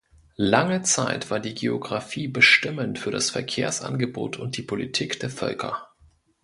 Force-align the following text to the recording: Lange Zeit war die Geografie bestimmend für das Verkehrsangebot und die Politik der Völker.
Lange 0.35 0.81
Zeit 0.81 1.29
war 1.29 1.39
die 1.39 1.53
Geografie 1.53 2.27
bestimmend 2.27 2.97
für 2.97 3.11
das 3.11 3.29
Verkehrsangebot 3.29 4.37
und 4.39 4.57
die 4.57 4.63
Politik 4.63 5.19
der 5.19 5.29
Völker. 5.29 5.89